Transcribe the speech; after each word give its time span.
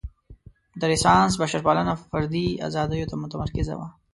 د 0.79 0.81
رنسانس 0.91 1.33
بشرپالنه 1.41 1.93
په 1.99 2.03
فردي 2.11 2.47
ازادیو 2.67 3.09
متمرکزه 3.23 3.73
وه. 3.79 3.87